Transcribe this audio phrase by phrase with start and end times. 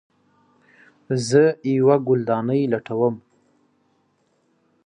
[1.27, 1.41] زه
[1.77, 3.15] یوه ګلدانۍ لټوم